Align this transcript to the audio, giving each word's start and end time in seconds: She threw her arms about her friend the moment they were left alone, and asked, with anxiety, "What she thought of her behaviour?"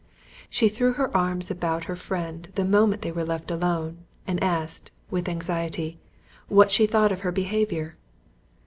She 0.49 0.67
threw 0.67 0.93
her 0.93 1.15
arms 1.15 1.51
about 1.51 1.83
her 1.83 1.95
friend 1.95 2.51
the 2.55 2.65
moment 2.65 3.03
they 3.03 3.11
were 3.11 3.23
left 3.23 3.51
alone, 3.51 3.99
and 4.25 4.43
asked, 4.43 4.89
with 5.11 5.29
anxiety, 5.29 5.95
"What 6.47 6.71
she 6.71 6.87
thought 6.87 7.11
of 7.11 7.19
her 7.19 7.31
behaviour?" 7.31 7.93